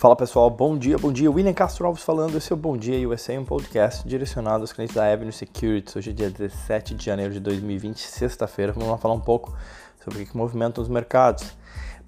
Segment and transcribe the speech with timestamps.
[0.00, 1.30] Fala pessoal, bom dia, bom dia.
[1.30, 4.96] William Castro Alves falando, esse é o Bom Dia USA, um podcast direcionado aos clientes
[4.96, 5.94] da Avenue Securities.
[5.94, 8.72] Hoje é dia 17 de janeiro de 2020, sexta-feira.
[8.72, 9.54] Vamos lá falar um pouco
[10.02, 11.54] sobre o que movimenta os mercados.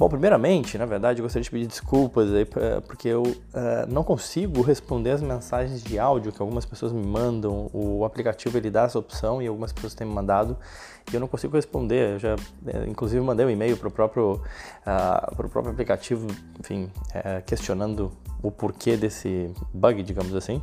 [0.03, 2.45] Bom, primeiramente, na verdade, eu gostaria de pedir desculpas aí,
[2.89, 7.71] porque eu uh, não consigo responder as mensagens de áudio que algumas pessoas me mandam.
[7.73, 10.57] O aplicativo ele dá essa opção e algumas pessoas têm me mandado
[11.09, 12.15] e eu não consigo responder.
[12.15, 12.34] Eu já,
[12.66, 14.43] eh, inclusive, mandei um e-mail para o próprio,
[14.84, 16.27] uh, próprio aplicativo,
[16.59, 18.10] enfim, uh, questionando
[18.43, 20.60] o porquê desse bug, digamos assim.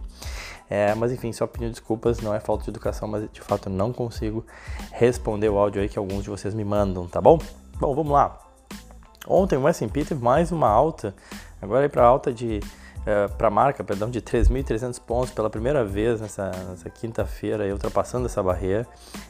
[0.70, 3.74] É, mas enfim, só pedindo desculpas, não é falta de educação, mas de fato eu
[3.74, 4.46] não consigo
[4.92, 7.40] responder o áudio aí que alguns de vocês me mandam, tá bom?
[7.80, 8.49] Bom, vamos lá.
[9.28, 11.14] Ontem o S&P teve mais uma alta,
[11.62, 15.84] agora aí para alta de uh, eh, para marca, perdão, de 3.300 pontos pela primeira
[15.84, 18.88] vez nessa, nessa quinta-feira, ultrapassando essa barreira,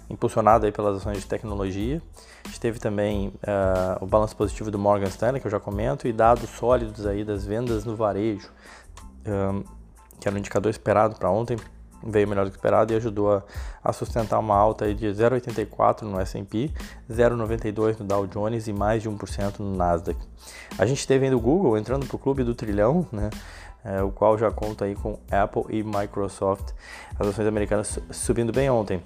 [0.09, 2.01] impulsionado aí pelas ações de tecnologia.
[2.45, 6.07] A gente teve também uh, o balanço positivo do Morgan Stanley, que eu já comento,
[6.07, 8.49] e dados sólidos aí das vendas no varejo,
[9.25, 9.63] um,
[10.19, 11.57] que era um indicador esperado para ontem,
[12.03, 13.43] veio melhor do que esperado e ajudou a,
[13.83, 16.71] a sustentar uma alta de 0,84 no S&P,
[17.09, 20.19] 0,92 no Dow Jones e mais de 1% no Nasdaq.
[20.77, 23.29] A gente teve ainda o Google entrando para o clube do trilhão, né?
[23.83, 26.73] É, o qual já conta aí com Apple e Microsoft,
[27.17, 29.01] as ações americanas subindo bem ontem.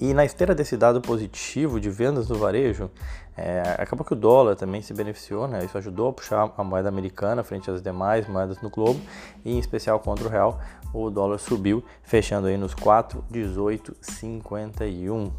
[0.00, 2.88] E na esteira desse dado positivo de vendas no varejo,
[3.36, 5.64] é, acabou que o dólar também se beneficiou, né?
[5.64, 9.00] Isso ajudou a puxar a moeda americana frente às demais moedas no globo,
[9.44, 10.60] e em especial contra o real,
[10.94, 15.32] o dólar subiu, fechando aí nos 4,1851.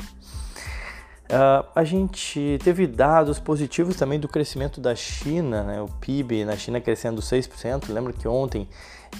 [1.31, 5.80] Uh, a gente teve dados positivos também do crescimento da China, né?
[5.80, 7.93] o PIB na China crescendo 6%.
[7.93, 8.67] Lembra que ontem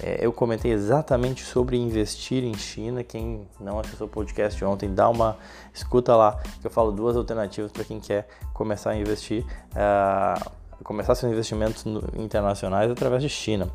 [0.02, 3.04] é, eu comentei exatamente sobre investir em China.
[3.04, 5.38] Quem não acessou o podcast ontem, dá uma
[5.74, 10.52] escuta lá, que eu falo duas alternativas para quem quer começar a investir, uh,
[10.84, 11.86] começar seus investimentos
[12.18, 13.70] internacionais através de China.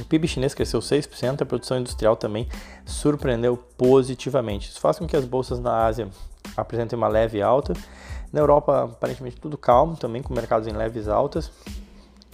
[0.00, 2.48] O PIB chinês cresceu 6%, a produção industrial também
[2.84, 4.70] surpreendeu positivamente.
[4.70, 6.08] Isso faz com que as bolsas na Ásia
[6.56, 7.74] apresentem uma leve alta.
[8.32, 11.52] Na Europa, aparentemente tudo calmo, também com mercados em leves altas.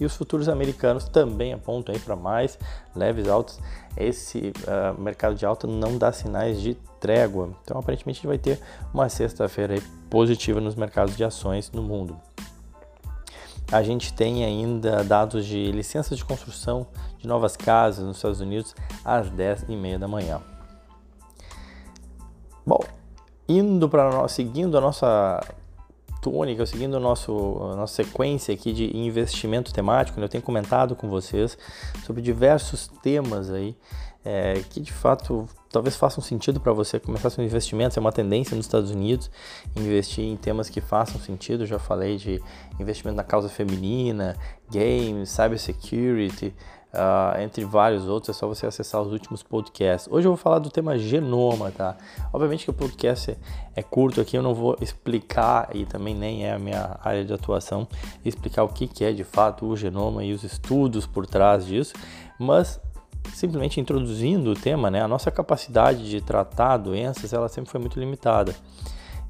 [0.01, 2.57] E os futuros americanos também apontam para mais
[2.95, 3.59] leves altas.
[3.95, 7.51] Esse uh, mercado de alta não dá sinais de trégua.
[7.63, 8.59] Então, aparentemente, a gente vai ter
[8.91, 9.75] uma sexta-feira
[10.09, 12.19] positiva nos mercados de ações no mundo.
[13.71, 16.87] A gente tem ainda dados de licenças de construção
[17.19, 18.75] de novas casas nos Estados Unidos
[19.05, 20.41] às 10h30 da manhã.
[22.65, 22.79] Bom,
[23.47, 25.39] indo para seguindo a nossa
[26.21, 30.25] tônica, seguindo nosso, a nossa sequência aqui de investimento temático, né?
[30.25, 31.57] eu tenho comentado com vocês
[32.05, 33.75] sobre diversos temas aí
[34.23, 37.97] é, que de fato talvez façam sentido para você começar seus investimentos.
[37.97, 39.31] É uma tendência nos Estados Unidos
[39.75, 41.65] investir em temas que façam sentido.
[41.65, 42.41] já falei de
[42.79, 44.35] investimento na causa feminina,
[44.69, 46.53] games, cybersecurity,
[46.93, 50.11] Uh, entre vários outros, é só você acessar os últimos podcasts.
[50.11, 51.95] Hoje eu vou falar do tema genoma, tá?
[52.33, 53.37] Obviamente que o podcast é,
[53.77, 57.31] é, curto aqui, eu não vou explicar, e também nem é a minha área de
[57.31, 57.87] atuação,
[58.25, 61.93] explicar o que, que é de fato o genoma e os estudos por trás disso,
[62.37, 62.77] mas
[63.33, 67.97] simplesmente introduzindo o tema, né, a nossa capacidade de tratar doenças ela sempre foi muito
[67.97, 68.53] limitada.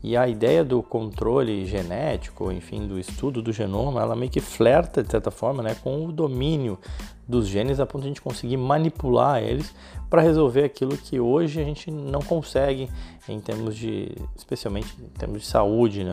[0.04, 5.04] E a ideia do controle genético, enfim, do estudo do genoma, ela meio que flerta,
[5.04, 6.80] de certa forma, né, com o domínio
[7.28, 9.74] dos genes a ponto de a gente conseguir manipular eles
[10.10, 12.90] para resolver aquilo que hoje a gente não consegue
[13.30, 16.12] em termos de, especialmente em termos de saúde, né?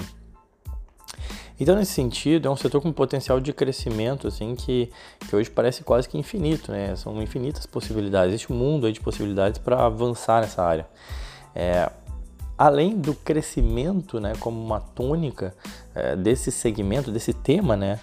[1.60, 4.88] Então, nesse sentido, é um setor com potencial de crescimento, assim, que,
[5.28, 6.94] que hoje parece quase que infinito, né?
[6.94, 10.87] São infinitas possibilidades, existe um mundo aí de possibilidades para avançar nessa área.
[11.53, 11.91] É,
[12.59, 15.55] além do crescimento, né, como uma tônica
[15.95, 18.01] é, desse segmento, desse tema, né,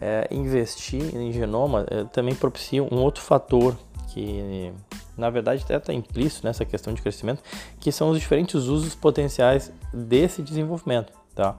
[0.00, 3.76] é, investir em genoma é, também propicia um outro fator
[4.08, 4.72] que,
[5.16, 7.42] na verdade, até está implícito nessa questão de crescimento,
[7.80, 11.56] que são os diferentes usos potenciais desse desenvolvimento, tá?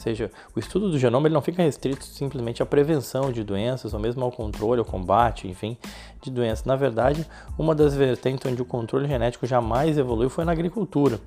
[0.00, 3.92] Ou seja, o estudo do genoma ele não fica restrito simplesmente à prevenção de doenças
[3.92, 5.76] ou mesmo ao controle, ao combate, enfim,
[6.22, 6.64] de doenças.
[6.64, 7.26] Na verdade,
[7.58, 11.20] uma das vertentes onde o controle genético jamais evoluiu foi na agricultura.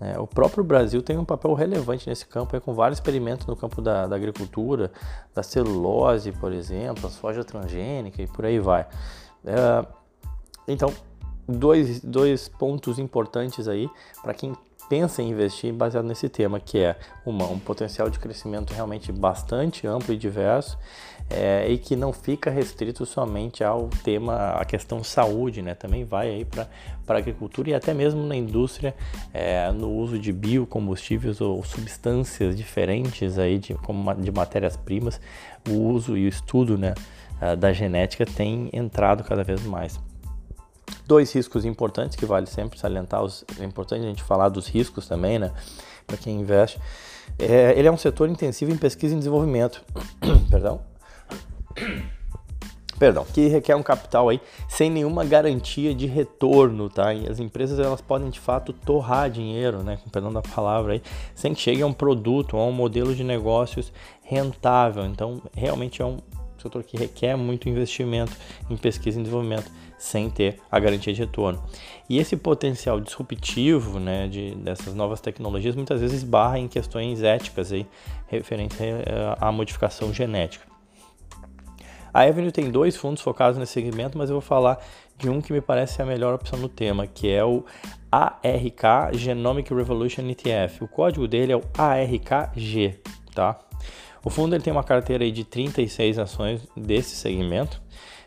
[0.00, 3.56] É, o próprio Brasil tem um papel relevante nesse campo, aí, com vários experimentos no
[3.56, 4.92] campo da, da, agricultura,
[5.34, 8.86] da celulose, por exemplo, a soja transgênica e por aí vai.
[9.44, 9.86] É,
[10.68, 10.92] então,
[11.48, 13.90] dois, dois pontos importantes aí
[14.22, 14.54] para quem
[14.88, 19.86] pensa em investir baseado nesse tema, que é uma, um potencial de crescimento realmente bastante
[19.86, 20.78] amplo e diverso
[21.30, 25.74] é, e que não fica restrito somente ao tema, a questão saúde, né?
[25.74, 26.66] Também vai aí para
[27.06, 28.94] a agricultura e até mesmo na indústria,
[29.32, 35.20] é, no uso de biocombustíveis ou substâncias diferentes aí de, como de matérias-primas,
[35.68, 36.94] o uso e o estudo, né?
[37.40, 39.98] uh, da genética tem entrado cada vez mais.
[41.08, 45.08] Dois riscos importantes que vale sempre salientar, os, é importante a gente falar dos riscos
[45.08, 45.50] também, né,
[46.06, 46.78] para quem investe.
[47.38, 49.82] É, ele é um setor intensivo em pesquisa e desenvolvimento,
[50.50, 50.82] perdão,
[53.00, 54.38] perdão, que requer um capital aí
[54.68, 57.14] sem nenhuma garantia de retorno, tá?
[57.14, 61.02] E as empresas elas podem de fato torrar dinheiro, né, com perdão da palavra aí,
[61.34, 63.90] sem que chegue a um produto, a um modelo de negócios
[64.22, 65.06] rentável.
[65.06, 66.18] Então, realmente é um
[66.58, 68.32] setor que requer muito investimento
[68.68, 71.62] em pesquisa e desenvolvimento sem ter a garantia de retorno.
[72.08, 77.72] E esse potencial disruptivo né, de, dessas novas tecnologias muitas vezes barra em questões éticas
[77.72, 77.86] aí,
[78.26, 80.66] referentes eh, à modificação genética.
[82.12, 84.82] A Avenue tem dois fundos focados nesse segmento, mas eu vou falar
[85.16, 87.64] de um que me parece a melhor opção no tema, que é o
[88.10, 90.84] ARK Genomic Revolution ETF.
[90.84, 93.00] O código dele é o ARKG,
[93.34, 93.58] tá?
[94.24, 97.80] O fundo ele tem uma carteira de 36 ações desse segmento,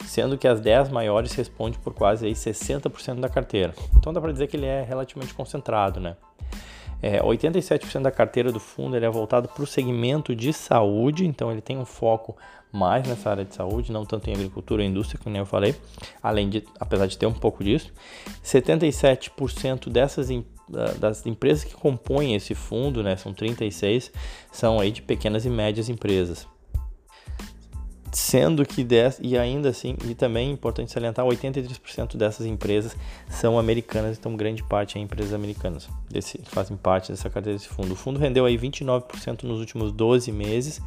[0.05, 3.73] sendo que as 10 maiores respondem por quase aí 60% da carteira.
[3.97, 6.15] Então dá para dizer que ele é relativamente concentrado, né?
[7.01, 11.51] É, 87% da carteira do fundo ele é voltado para o segmento de saúde, então
[11.51, 12.37] ele tem um foco
[12.71, 15.75] mais nessa área de saúde, não tanto em agricultura e indústria, como eu falei,
[16.21, 17.91] além de, apesar de ter um pouco disso.
[18.43, 20.29] 77% dessas
[20.99, 24.11] das empresas que compõem esse fundo, né, são 36,
[24.51, 26.47] são aí de pequenas e médias empresas
[28.11, 32.95] sendo que 10, e ainda assim, e também é importante salientar, 83% dessas empresas
[33.29, 37.69] são americanas, então grande parte é empresas americanas desse, que fazem parte dessa carteira desse
[37.69, 37.93] fundo.
[37.93, 40.81] O fundo rendeu aí 29% nos últimos 12 meses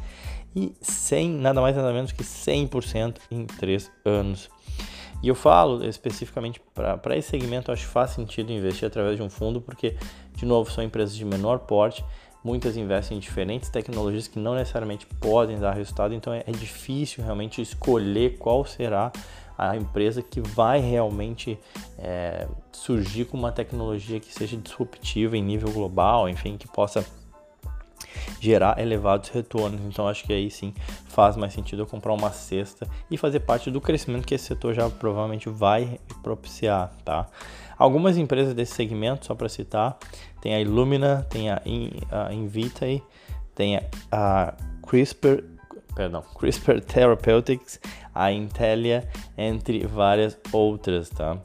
[0.55, 4.49] e 100, nada mais nada menos que 100% em 3 anos.
[5.23, 9.29] E eu falo especificamente para esse segmento, acho que faz sentido investir através de um
[9.29, 9.95] fundo, porque,
[10.35, 12.05] de novo, são empresas de menor porte,
[12.45, 17.23] Muitas investem em diferentes tecnologias que não necessariamente podem dar resultado, então é, é difícil
[17.23, 19.11] realmente escolher qual será
[19.57, 21.57] a empresa que vai realmente
[21.97, 27.03] é, surgir com uma tecnologia que seja disruptiva em nível global, enfim, que possa
[28.39, 29.81] gerar elevados retornos.
[29.81, 30.71] Então acho que aí sim
[31.07, 34.75] faz mais sentido eu comprar uma cesta e fazer parte do crescimento que esse setor
[34.75, 37.27] já provavelmente vai propiciar, tá?
[37.77, 39.97] Algumas empresas desse segmento, só para citar,
[40.41, 43.03] tem a Illumina, tem a, In, a Invitae,
[43.53, 44.53] tem a, a
[44.87, 45.43] CRISPR,
[45.95, 47.79] perdão, CRISPR Therapeutics,
[48.13, 49.07] a Intelia,
[49.37, 51.37] entre várias outras, tá?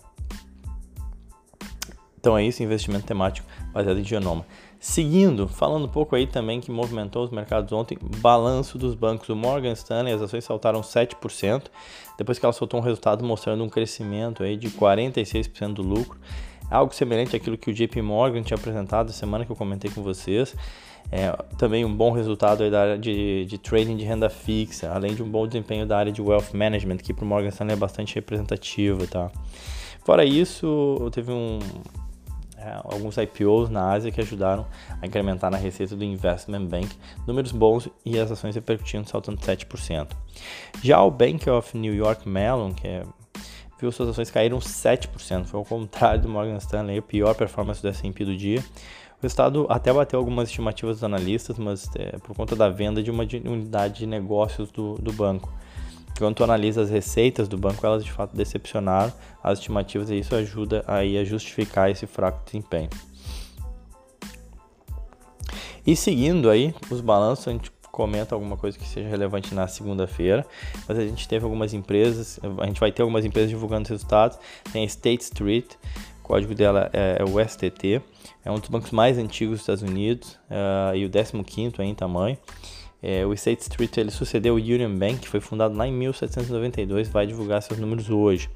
[2.18, 4.44] Então é isso, investimento temático baseado em genoma.
[4.82, 9.28] Seguindo, falando um pouco aí também que movimentou os mercados ontem, balanço dos bancos.
[9.28, 11.64] O Morgan Stanley, as ações saltaram 7%,
[12.16, 16.18] depois que ela soltou um resultado mostrando um crescimento aí de 46% do lucro.
[16.70, 20.56] Algo semelhante àquilo que o JP Morgan tinha apresentado semana que eu comentei com vocês.
[21.12, 25.14] É, também um bom resultado aí da área de, de trading de renda fixa, além
[25.14, 27.78] de um bom desempenho da área de wealth management, que para o Morgan Stanley é
[27.78, 29.30] bastante representativo, tá?
[30.04, 31.58] Fora isso, teve um,
[32.84, 34.66] alguns IPOs na Ásia que ajudaram
[35.00, 36.88] a incrementar na receita do Investment Bank,
[37.26, 40.08] números bons e as ações repercutindo saltando 7%.
[40.82, 43.02] Já o Bank of New York Mellon, que é,
[43.80, 47.88] viu suas ações caíram 7%, foi ao contrário do Morgan Stanley, a pior performance do
[47.88, 48.62] S&P do dia.
[49.22, 53.10] O estado até bateu algumas estimativas dos analistas, mas é, por conta da venda de
[53.10, 55.52] uma unidade de negócios do, do banco.
[56.18, 59.12] Quando tu analisa as receitas do banco, elas de fato decepcionaram
[59.42, 62.90] as estimativas e isso ajuda aí a justificar esse fraco desempenho.
[65.86, 70.46] E seguindo aí os balanços, a gente comenta alguma coisa que seja relevante na segunda-feira,
[70.88, 74.38] mas a gente teve algumas empresas, a gente vai ter algumas empresas divulgando os resultados.
[74.72, 75.72] Tem a State Street,
[76.20, 78.00] o código dela é, é o STT,
[78.44, 82.38] é um dos bancos mais antigos dos Estados Unidos uh, e o 15 em tamanho.
[83.02, 87.08] É, o State Street ele sucedeu o Union Bank, que foi fundado lá em 1792,
[87.08, 88.50] vai divulgar seus números hoje.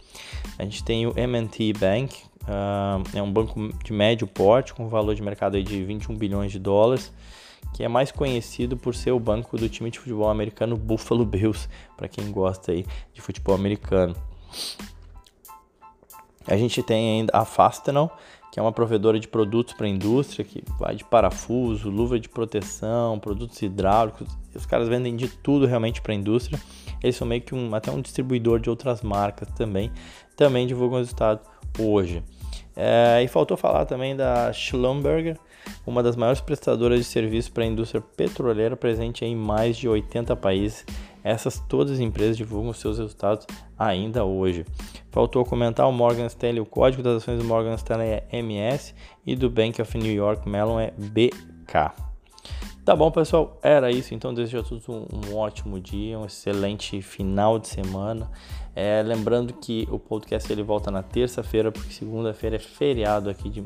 [0.59, 5.15] A gente tem o M&T Bank, uh, é um banco de médio porte com valor
[5.15, 7.11] de mercado de 21 bilhões de dólares,
[7.73, 11.69] que é mais conhecido por ser o banco do time de futebol americano Buffalo Bills,
[11.97, 14.15] para quem gosta aí de futebol americano.
[16.47, 18.19] A gente tem ainda a Fastenal,
[18.55, 22.29] que é uma provedora de produtos para a indústria, que vai de parafuso, luva de
[22.29, 24.29] proteção, produtos hidráulicos.
[24.55, 26.61] Os caras vendem de tudo realmente para a indústria.
[27.03, 29.91] Eles são meio que um, até um distribuidor de outras marcas também.
[30.37, 31.41] Também divulgam o resultado
[31.81, 32.23] hoje.
[32.77, 35.37] É, e faltou falar também da Schlumberger,
[35.85, 40.37] uma das maiores prestadoras de serviços para a indústria petroleira, presente em mais de 80
[40.37, 40.87] países.
[41.25, 43.47] Essas todas as empresas divulgam seus resultados
[43.79, 44.67] ainda hoje.
[45.11, 49.35] Faltou comentar o Morgan Stanley, o código das ações do Morgan Stanley é MS e
[49.35, 52.05] do Bank of New York Mellon é BK.
[52.85, 53.59] Tá bom, pessoal?
[53.63, 54.13] Era isso.
[54.13, 58.31] Então, desejo a todos um, um ótimo dia, um excelente final de semana.
[58.77, 63.65] É, lembrando que o podcast ele volta na terça-feira, porque segunda-feira é feriado aqui de,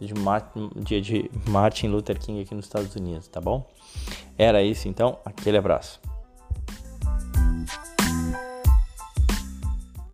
[0.00, 3.68] de Martin, dia de Martin Luther King aqui nos Estados Unidos, tá bom?
[4.38, 5.18] Era isso, então.
[5.26, 6.00] Aquele abraço.